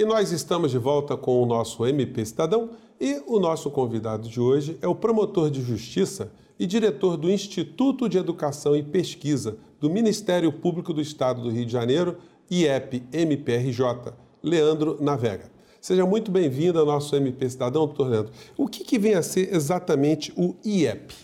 [0.00, 4.40] E nós estamos de volta com o nosso MP Cidadão e o nosso convidado de
[4.40, 9.90] hoje é o promotor de justiça e diretor do Instituto de Educação e Pesquisa do
[9.90, 12.16] Ministério Público do Estado do Rio de Janeiro,
[12.50, 15.50] IEP-MPRJ, Leandro Navega.
[15.82, 18.32] Seja muito bem-vindo ao nosso MP Cidadão, doutor Leandro.
[18.56, 21.14] O que, que vem a ser exatamente o IEP?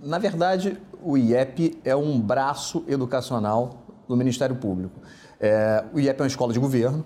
[0.00, 5.00] Na verdade, o IEP é um braço educacional do Ministério Público.
[5.40, 7.04] É, o IEP é uma escola de governo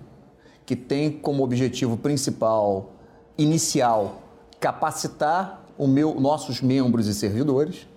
[0.71, 2.93] que tem como objetivo principal,
[3.37, 4.23] inicial,
[4.61, 7.89] capacitar o meu, nossos membros e servidores.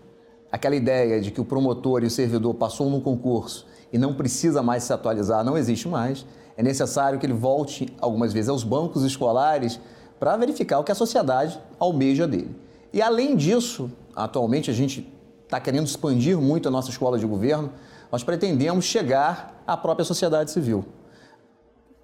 [0.52, 4.64] Aquela ideia de que o promotor e o servidor passou num concurso e não precisa
[4.64, 6.26] mais se atualizar não existe mais
[6.58, 9.80] é necessário que ele volte algumas vezes aos bancos escolares
[10.20, 12.56] para verificar o que a sociedade almeja dele.
[12.92, 15.08] E além disso, atualmente a gente
[15.44, 17.72] está querendo expandir muito a nossa escola de governo,
[18.12, 20.84] nós pretendemos chegar à própria sociedade civil.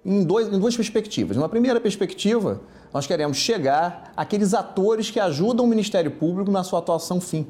[0.04, 1.36] Em, dois, em duas perspectivas.
[1.36, 2.60] Uma primeira perspectiva,
[2.92, 7.46] nós queremos chegar àqueles atores que ajudam o Ministério Público na sua atuação fim.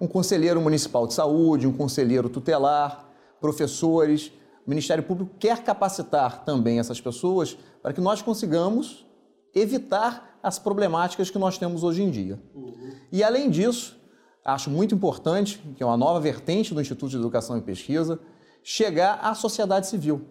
[0.00, 3.08] Um conselheiro municipal de saúde, um conselheiro tutelar,
[3.40, 4.32] professores,
[4.66, 9.06] o Ministério Público quer capacitar também essas pessoas para que nós consigamos
[9.54, 12.40] evitar as problemáticas que nós temos hoje em dia.
[12.54, 12.92] Uhum.
[13.12, 13.96] E além disso,
[14.44, 18.18] acho muito importante, que é uma nova vertente do Instituto de Educação e Pesquisa,
[18.62, 20.22] chegar à sociedade civil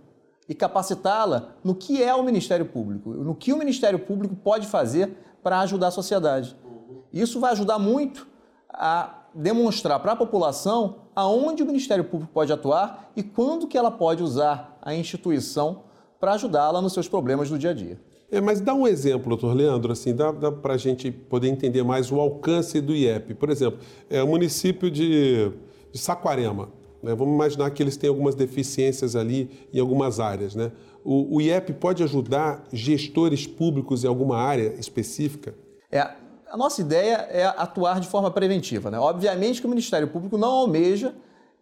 [0.47, 5.17] e capacitá-la no que é o Ministério Público, no que o Ministério Público pode fazer
[5.41, 6.55] para ajudar a sociedade.
[6.65, 7.01] Uhum.
[7.11, 8.27] Isso vai ajudar muito
[8.69, 13.91] a demonstrar para a população aonde o Ministério Público pode atuar e quando que ela
[13.91, 15.83] pode usar a instituição
[16.19, 17.99] para ajudá-la nos seus problemas do dia a dia.
[18.31, 21.83] É, mas dá um exemplo, doutor Leandro, assim, dá, dá para a gente poder entender
[21.83, 23.35] mais o alcance do IEP.
[23.35, 25.51] Por exemplo, é o município de,
[25.91, 26.69] de Saquarema.
[27.03, 27.13] Né?
[27.13, 30.55] Vamos imaginar que eles têm algumas deficiências ali em algumas áreas.
[30.55, 30.71] Né?
[31.03, 35.53] O, o IEP pode ajudar gestores públicos em alguma área específica?
[35.91, 35.99] É,
[36.49, 38.89] a nossa ideia é atuar de forma preventiva.
[38.89, 38.97] Né?
[38.97, 41.13] Obviamente que o Ministério Público não almeja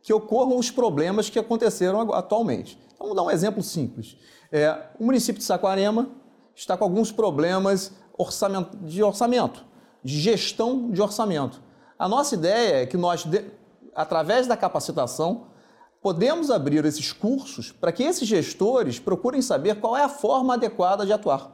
[0.04, 2.78] que ocorram os problemas que aconteceram atualmente.
[2.94, 4.18] Então, vamos dar um exemplo simples.
[4.52, 6.10] É, o município de Saquarema
[6.56, 9.66] está com alguns problemas orçamento, de orçamento,
[10.04, 11.62] de gestão de orçamento.
[11.98, 13.26] A nossa ideia é que nós,
[13.96, 15.48] através da capacitação,
[16.02, 21.06] podemos abrir esses cursos para que esses gestores procurem saber qual é a forma adequada
[21.06, 21.52] de atuar.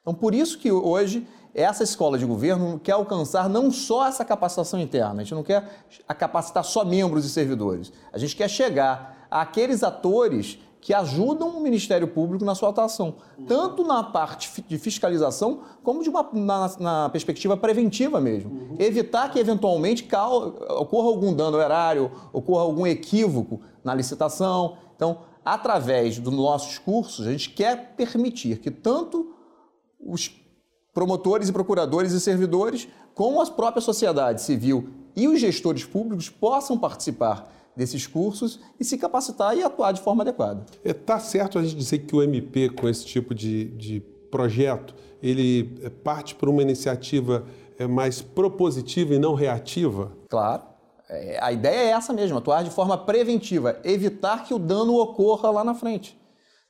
[0.00, 4.80] Então, por isso que hoje essa escola de governo quer alcançar não só essa capacitação
[4.80, 5.86] interna, a gente não quer
[6.18, 12.08] capacitar só membros e servidores, a gente quer chegar àqueles atores que ajudam o Ministério
[12.08, 13.14] Público na sua atuação,
[13.46, 18.50] tanto na parte de fiscalização, como de uma, na, na perspectiva preventiva mesmo.
[18.50, 18.76] Uhum.
[18.80, 20.04] Evitar que, eventualmente,
[20.70, 24.76] ocorra algum dano erário, ocorra algum equívoco na licitação.
[24.96, 29.36] Então, através dos nossos cursos, a gente quer permitir que tanto
[30.00, 30.34] os
[30.92, 36.76] promotores e procuradores e servidores, como a própria sociedade civil e os gestores públicos possam
[36.76, 40.64] participar desses cursos e se capacitar e atuar de forma adequada.
[40.84, 44.00] Está é, tá certo a gente dizer que o MP, com esse tipo de, de
[44.30, 47.44] projeto, ele é, parte por uma iniciativa
[47.78, 50.12] é, mais propositiva e não reativa?
[50.28, 50.62] Claro.
[51.08, 55.50] É, a ideia é essa mesmo, atuar de forma preventiva, evitar que o dano ocorra
[55.50, 56.18] lá na frente.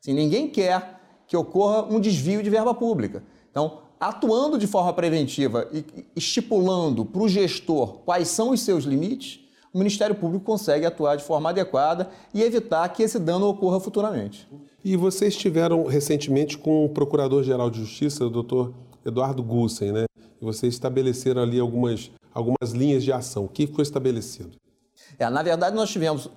[0.00, 3.22] Assim, ninguém quer que ocorra um desvio de verba pública.
[3.50, 5.84] Então, atuando de forma preventiva e
[6.16, 9.41] estipulando para o gestor quais são os seus limites,
[9.72, 14.48] o Ministério Público consegue atuar de forma adequada e evitar que esse dano ocorra futuramente.
[14.84, 18.74] E vocês estiveram recentemente com o Procurador-Geral de Justiça, o doutor
[19.04, 20.04] Eduardo Gussen, né?
[20.40, 23.44] E vocês estabeleceram ali algumas, algumas linhas de ação.
[23.44, 24.50] O que foi estabelecido?
[25.18, 26.28] É, na verdade, nós tivemos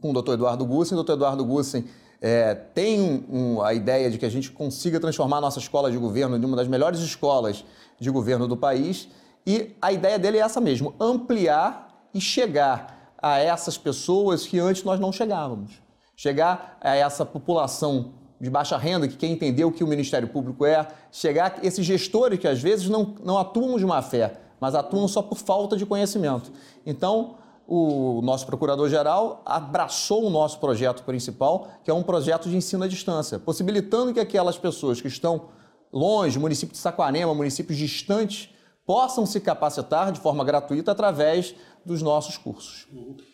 [0.00, 1.84] com o doutor Eduardo Gussen, o doutor Eduardo Gussen
[2.20, 5.90] é, tem um, um, a ideia de que a gente consiga transformar a nossa escola
[5.90, 7.64] de governo em uma das melhores escolas
[8.00, 9.08] de governo do país.
[9.46, 11.83] E a ideia dele é essa mesmo: ampliar
[12.14, 15.82] e chegar a essas pessoas que antes nós não chegávamos.
[16.16, 20.64] Chegar a essa população de baixa renda que quer entender o que o Ministério Público
[20.64, 24.74] é, chegar a esses gestores que às vezes não, não atuam de má fé, mas
[24.74, 26.52] atuam só por falta de conhecimento.
[26.84, 27.36] Então,
[27.66, 32.88] o nosso procurador-geral abraçou o nosso projeto principal, que é um projeto de ensino à
[32.88, 35.46] distância, possibilitando que aquelas pessoas que estão
[35.90, 38.50] longe, município de Saquarema, municípios distantes,
[38.86, 41.54] possam se capacitar de forma gratuita através
[41.84, 42.86] dos nossos cursos.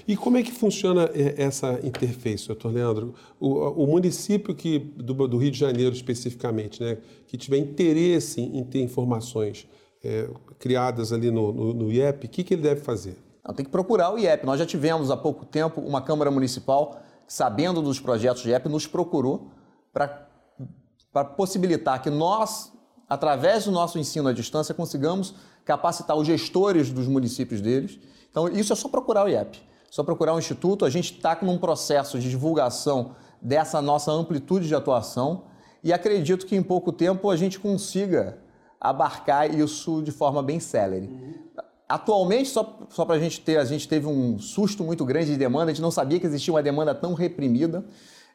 [0.06, 3.14] E como é que funciona é, essa interface, doutor Leandro?
[3.38, 8.64] O, o município que, do, do, Rio de Janeiro especificamente, né, que tiver interesse em
[8.64, 9.66] ter informações
[10.02, 13.16] é, criadas ali no, no, no IEP, o que, que ele deve fazer?
[13.46, 14.44] Não, tem que procurar o IEP.
[14.44, 18.86] Nós já tivemos há pouco tempo uma Câmara Municipal, sabendo dos projetos do IEP, nos
[18.86, 19.50] procurou
[19.92, 22.72] para possibilitar que nós,
[23.10, 25.34] através do nosso ensino à distância, consigamos
[25.64, 27.98] capacitar os gestores dos municípios deles.
[28.30, 29.60] Então, isso é só procurar o IEP,
[29.90, 30.84] só procurar o Instituto.
[30.84, 35.42] A gente está num processo de divulgação dessa nossa amplitude de atuação
[35.82, 38.38] e acredito que em pouco tempo a gente consiga
[38.80, 41.06] abarcar isso de forma bem célere.
[41.06, 41.34] Uhum.
[41.88, 45.36] Atualmente, só, só para a gente ter, a gente teve um susto muito grande de
[45.36, 47.84] demanda, a gente não sabia que existia uma demanda tão reprimida.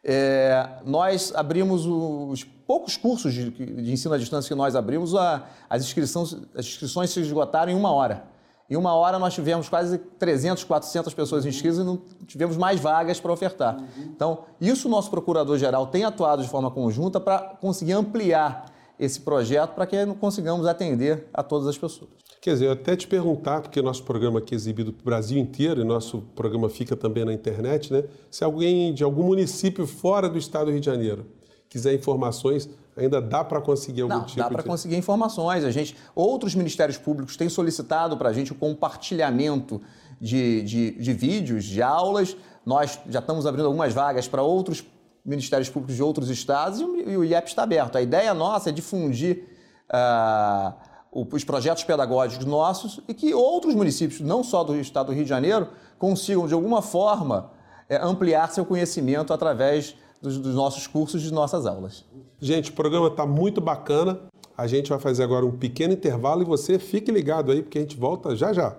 [0.07, 5.48] É, nós abrimos os poucos cursos de, de, ensino à distância que nós abrimos, a,
[5.68, 8.24] as, inscrições, as inscrições se esgotaram em uma hora.
[8.69, 13.19] Em uma hora nós tivemos quase 300, 400 pessoas inscritas e não tivemos mais vagas
[13.19, 13.78] para ofertar.
[13.78, 14.04] Uhum.
[14.16, 18.66] Então, isso o nosso procurador-geral tem atuado de forma conjunta para conseguir ampliar
[19.00, 22.09] esse projeto para que consigamos atender a todas as pessoas.
[22.42, 25.38] Quer dizer, eu até te perguntar, porque nosso programa aqui é exibido para o Brasil
[25.38, 28.03] inteiro e nosso programa fica também na internet, né?
[28.30, 31.25] Se alguém de algum município fora do estado do Rio de Janeiro
[31.68, 34.68] quiser informações, ainda dá para conseguir algum Não, tipo dá para de...
[34.68, 35.63] conseguir informações.
[35.63, 39.81] A gente, outros ministérios públicos têm solicitado para a gente o compartilhamento
[40.21, 42.38] de, de, de vídeos, de aulas.
[42.65, 44.86] Nós já estamos abrindo algumas vagas para outros
[45.25, 47.98] ministérios públicos de outros estados e o IEP está aberto.
[47.98, 49.48] A ideia nossa é difundir
[49.89, 50.74] uh,
[51.12, 55.30] os projetos pedagógicos nossos e que outros municípios, não só do estado do Rio de
[55.30, 57.51] Janeiro, consigam de alguma forma
[57.89, 62.06] é, ampliar seu conhecimento através dos, dos nossos cursos e de nossas aulas.
[62.39, 64.19] Gente, o programa está muito bacana.
[64.57, 67.81] A gente vai fazer agora um pequeno intervalo e você fique ligado aí, porque a
[67.81, 68.75] gente volta já já.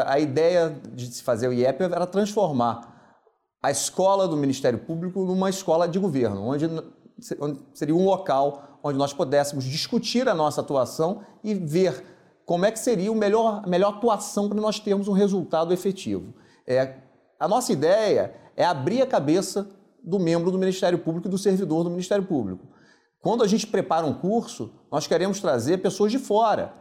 [0.06, 2.94] a ideia de se fazer o IEP era transformar
[3.62, 6.68] a escola do Ministério Público numa escola de governo, onde,
[7.72, 12.04] seria um local onde nós pudéssemos discutir a nossa atuação e ver
[12.44, 16.34] como é que seria o melhor, a melhor atuação para nós termos um resultado efetivo.
[16.66, 16.96] É,
[17.40, 19.66] a nossa ideia é abrir a cabeça
[20.02, 22.66] do membro do Ministério Público e do servidor do Ministério Público.
[23.20, 26.74] Quando a gente prepara um curso, nós queremos trazer pessoas de fora,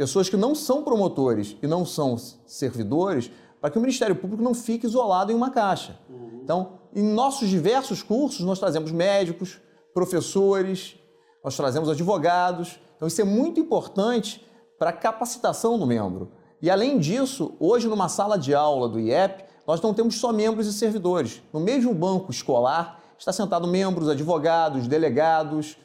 [0.00, 2.16] pessoas que não são promotores e não são
[2.46, 3.30] servidores,
[3.60, 6.00] para que o Ministério Público não fique isolado em uma caixa.
[6.08, 6.40] Uhum.
[6.42, 9.60] Então, em nossos diversos cursos, nós trazemos médicos,
[9.92, 10.96] professores,
[11.44, 12.80] nós trazemos advogados.
[12.96, 14.42] Então, isso é muito importante
[14.78, 16.32] para a capacitação do membro.
[16.62, 20.66] E além disso, hoje numa sala de aula do IEP, nós não temos só membros
[20.66, 21.42] e servidores.
[21.52, 25.76] No mesmo banco escolar está sentado membros, advogados, delegados,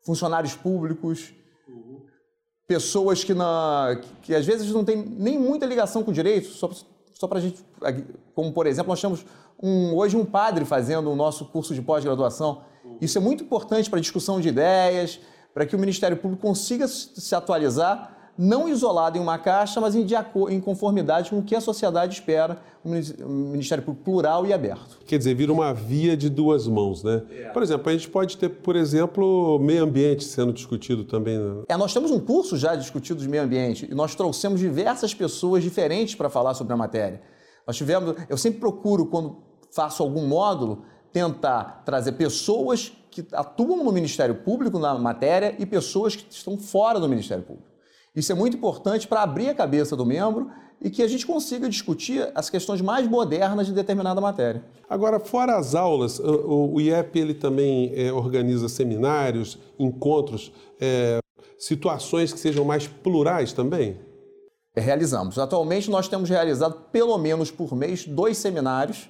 [0.00, 1.32] funcionários públicos,
[2.72, 6.70] pessoas que, na, que, às vezes não têm nem muita ligação com o direito, só,
[7.12, 7.62] só para a gente,
[8.34, 9.24] como por exemplo, nós temos
[9.62, 12.62] um, hoje um padre fazendo o nosso curso de pós-graduação.
[13.00, 15.20] Isso é muito importante para a discussão de ideias,
[15.52, 20.06] para que o Ministério Público consiga se atualizar não isolado em uma caixa, mas em,
[20.50, 24.98] em conformidade com o que a sociedade espera, um Ministério Público plural e aberto.
[25.06, 27.22] Quer dizer, vira uma via de duas mãos, né?
[27.30, 27.48] É.
[27.50, 31.38] Por exemplo, a gente pode ter, por exemplo, meio ambiente sendo discutido também.
[31.38, 31.62] Né?
[31.68, 35.62] É, nós temos um curso já discutido de meio ambiente e nós trouxemos diversas pessoas
[35.62, 37.20] diferentes para falar sobre a matéria.
[37.66, 39.36] Nós tivemos, eu sempre procuro, quando
[39.70, 46.16] faço algum módulo, tentar trazer pessoas que atuam no Ministério Público na matéria e pessoas
[46.16, 47.71] que estão fora do Ministério Público.
[48.14, 50.50] Isso é muito importante para abrir a cabeça do membro
[50.80, 54.64] e que a gente consiga discutir as questões mais modernas de determinada matéria.
[54.88, 61.20] Agora, fora as aulas, o IEP ele também é, organiza seminários, encontros, é,
[61.56, 64.00] situações que sejam mais plurais também?
[64.76, 65.38] Realizamos.
[65.38, 69.08] Atualmente nós temos realizado pelo menos por mês dois seminários.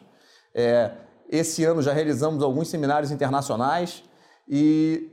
[0.54, 0.92] É,
[1.30, 4.04] esse ano já realizamos alguns seminários internacionais
[4.47, 5.09] e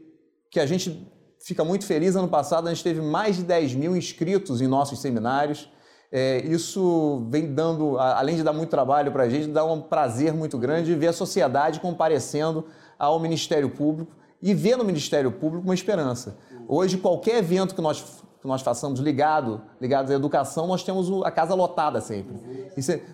[0.51, 1.07] que a gente
[1.39, 2.15] fica muito feliz.
[2.15, 5.69] Ano passado a gente teve mais de 10 mil inscritos em nossos seminários.
[6.11, 10.33] É, isso vem dando, além de dar muito trabalho para a gente, dá um prazer
[10.33, 12.65] muito grande de ver a sociedade comparecendo
[12.97, 16.37] ao Ministério Público e ver no Ministério Público uma esperança.
[16.67, 18.03] Hoje, qualquer evento que nós
[18.41, 22.37] que nós façamos ligado, ligados à educação, nós temos a casa lotada sempre.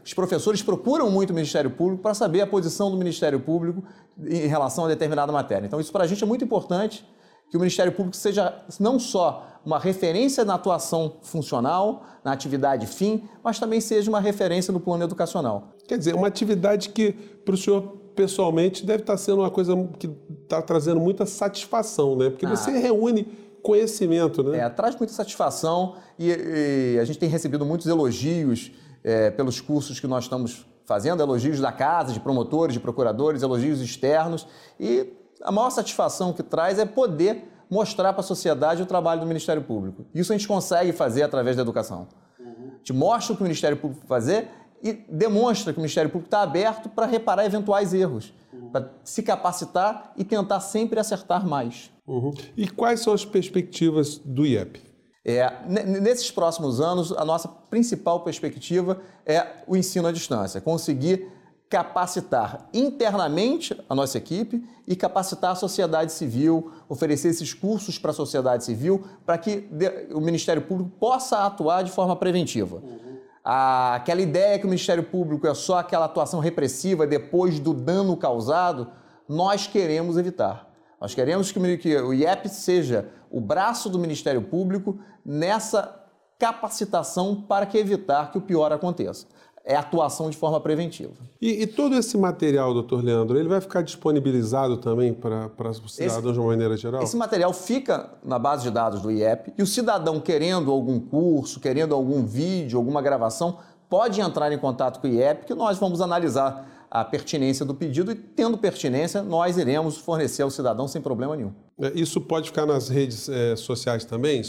[0.04, 3.84] Os professores procuram muito o Ministério Público para saber a posição do Ministério Público
[4.24, 5.66] em relação a determinada matéria.
[5.66, 7.04] Então, isso para a gente é muito importante,
[7.50, 13.24] que o Ministério Público seja não só uma referência na atuação funcional, na atividade fim,
[13.44, 15.70] mas também seja uma referência no plano educacional.
[15.88, 17.82] Quer dizer, uma atividade que, para o senhor
[18.16, 20.10] pessoalmente, deve estar sendo uma coisa que
[20.44, 22.30] está trazendo muita satisfação, né?
[22.30, 22.50] Porque ah.
[22.50, 23.28] você reúne
[23.62, 24.60] conhecimento, né?
[24.60, 28.72] É, traz muita satisfação e, e, a gente tem recebido muitos elogios
[29.04, 33.82] é, pelos cursos que nós estamos fazendo, elogios da casa, de promotores, de procuradores, elogios
[33.82, 34.48] externos
[34.80, 35.12] e
[35.42, 39.62] a maior satisfação que traz é poder mostrar para a sociedade o trabalho do Ministério
[39.62, 40.06] Público.
[40.14, 42.08] Isso a gente consegue fazer através da educação.
[42.40, 42.72] Uhum.
[42.74, 44.50] A gente mostra o que o Ministério Público fazer
[44.84, 48.70] e demonstra que o Ministério Público está aberto para reparar eventuais erros, uhum.
[48.70, 51.92] para se capacitar e tentar sempre acertar mais.
[52.08, 52.32] Uhum.
[52.56, 54.80] E quais são as perspectivas do IEP?
[55.28, 61.28] É, nesses próximos anos, a nossa principal perspectiva é o ensino à distância, conseguir
[61.70, 68.14] capacitar internamente a nossa equipe e capacitar a sociedade civil, oferecer esses cursos para a
[68.14, 69.68] sociedade civil, para que
[70.14, 72.78] o Ministério Público possa atuar de forma preventiva.
[72.78, 73.16] Uhum.
[73.44, 78.90] aquela ideia que o Ministério Público é só aquela atuação repressiva depois do dano causado,
[79.28, 80.72] nós queremos evitar.
[81.02, 86.04] Nós queremos que o IEP seja o braço do Ministério Público nessa
[86.40, 89.28] capacitação para que evitar que o pior aconteça
[89.66, 91.14] é atuação de forma preventiva.
[91.42, 96.34] E, e, todo esse material, doutor Leandro, ele vai ficar disponibilizado também para os cidadãos
[96.34, 97.02] de uma maneira geral?
[97.02, 101.60] Esse material fica na base de dados do IEP e o cidadão querendo algum curso,
[101.60, 103.58] querendo algum vídeo, alguma gravação,
[103.90, 108.12] pode entrar em contato com o IEP que nós vamos analisar a pertinência do pedido
[108.12, 111.52] e, tendo pertinência, nós iremos fornecer ao cidadão sem problema nenhum.
[111.82, 114.44] É, isso pode ficar nas redes é, sociais também,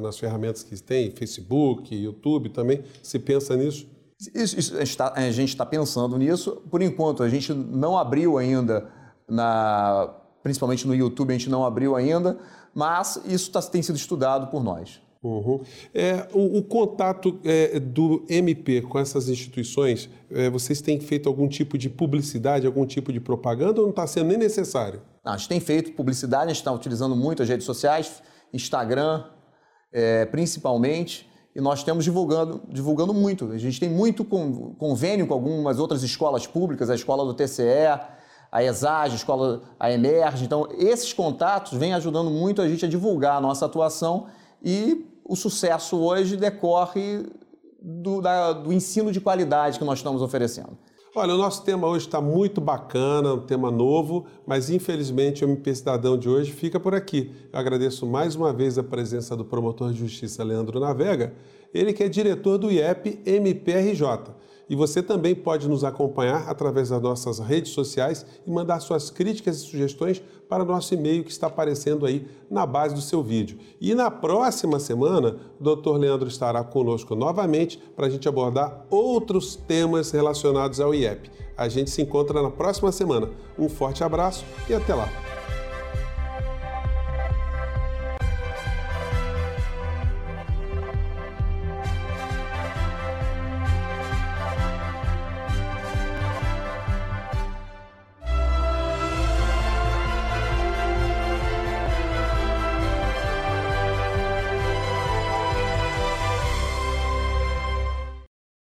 [0.00, 2.82] nas ferramentas que tem, Facebook, YouTube também.
[3.02, 3.86] Se pensa nisso?
[4.34, 6.62] Isso, isso, a gente está tá pensando nisso.
[6.70, 8.88] Por enquanto, a gente não abriu ainda,
[9.28, 12.38] na, principalmente no YouTube, a gente não abriu ainda,
[12.74, 15.00] mas isso tá, tem sido estudado por nós.
[15.22, 15.60] Uhum.
[15.94, 21.46] É, o, o contato é, do MP com essas instituições, é, vocês têm feito algum
[21.46, 25.00] tipo de publicidade, algum tipo de propaganda ou não está sendo nem necessário?
[25.24, 28.20] Não, a gente tem feito publicidade, a gente está utilizando muito as redes sociais,
[28.52, 29.24] Instagram,
[29.92, 33.52] é, principalmente e nós temos divulgando, divulgando muito.
[33.52, 38.00] A gente tem muito convênio com algumas outras escolas públicas, a escola do TCE,
[38.50, 40.44] a ESAG, a escola a Emerge.
[40.44, 44.26] Então, esses contatos vêm ajudando muito a gente a divulgar a nossa atuação
[44.62, 47.26] e o sucesso hoje decorre
[47.80, 50.76] do, da, do ensino de qualidade que nós estamos oferecendo.
[51.14, 55.74] Olha, o nosso tema hoje está muito bacana, um tema novo, mas infelizmente o MP
[55.74, 57.30] Cidadão de hoje fica por aqui.
[57.52, 61.34] Eu agradeço mais uma vez a presença do promotor de justiça Leandro Navega,
[61.74, 64.32] ele que é diretor do IEP MPRJ.
[64.72, 69.58] E você também pode nos acompanhar através das nossas redes sociais e mandar suas críticas
[69.58, 73.58] e sugestões para o nosso e-mail que está aparecendo aí na base do seu vídeo.
[73.78, 75.98] E na próxima semana, o Dr.
[75.98, 81.30] Leandro estará conosco novamente para a gente abordar outros temas relacionados ao IEP.
[81.54, 83.28] A gente se encontra na próxima semana.
[83.58, 85.31] Um forte abraço e até lá!